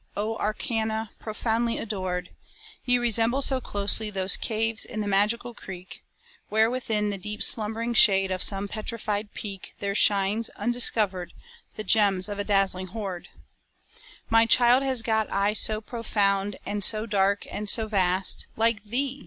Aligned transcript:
O 0.17 0.35
Arcana 0.37 1.11
profoundly 1.19 1.77
adored! 1.77 2.31
Ye 2.85 2.97
resemble 2.97 3.43
so 3.43 3.61
closely 3.61 4.09
those 4.09 4.35
caves 4.35 4.83
in 4.83 4.99
the 4.99 5.07
magical 5.07 5.53
creek; 5.53 6.03
Where 6.49 6.71
within 6.71 7.11
the 7.11 7.19
deep 7.19 7.43
slumbering 7.43 7.93
shade 7.93 8.31
of 8.31 8.41
some 8.41 8.67
petrified 8.67 9.35
peak, 9.35 9.75
There 9.77 9.93
shines, 9.93 10.49
undiscovered, 10.55 11.33
the 11.75 11.83
gems 11.83 12.29
of 12.29 12.39
a 12.39 12.43
dazzling 12.43 12.87
hoard. 12.87 13.29
My 14.27 14.47
child 14.47 14.81
has 14.81 15.03
got 15.03 15.29
eyes 15.29 15.59
so 15.59 15.81
profound 15.81 16.55
and 16.65 16.83
so 16.83 17.05
dark 17.05 17.45
and 17.53 17.69
so 17.69 17.87
vast, 17.87 18.47
Like 18.57 18.81
thee! 18.83 19.19